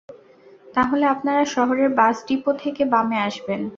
[0.75, 3.61] তাহলে আপনারা শহরের বাস ডিপো থেকে বামে আসবেন।